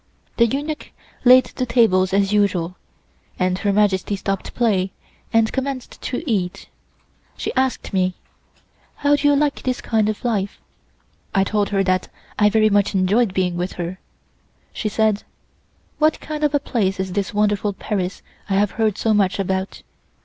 The 0.37 0.47
eunuch 0.47 0.89
laid 1.25 1.45
the 1.53 1.67
tables 1.67 2.11
as 2.11 2.33
usual, 2.33 2.75
and 3.37 3.59
Her 3.59 3.71
Majesty 3.71 4.15
stopped 4.15 4.55
play, 4.55 4.93
and 5.31 5.53
commenced 5.53 6.01
to 6.01 6.27
eat. 6.27 6.69
She 7.37 7.53
asked 7.53 7.93
me: 7.93 8.15
"How 8.95 9.15
do 9.15 9.27
you 9.27 9.35
like 9.35 9.61
this 9.61 9.79
kind 9.79 10.09
of 10.09 10.25
life?" 10.25 10.59
I 11.35 11.43
told 11.43 11.69
her 11.69 11.83
that 11.83 12.07
I 12.39 12.49
very 12.49 12.71
much 12.71 12.95
enjoyed 12.95 13.31
being 13.35 13.55
with 13.57 13.73
her. 13.73 13.99
She 14.73 14.89
said: 14.89 15.21
"What 15.99 16.19
kind 16.19 16.43
of 16.43 16.55
a 16.55 16.59
place 16.59 16.99
is 16.99 17.13
this 17.13 17.31
wonderful 17.31 17.71
Paris 17.73 18.23
I 18.49 18.55
have 18.55 18.71
heard 18.81 18.97
so 18.97 19.13
much 19.13 19.37
about? 19.37 19.83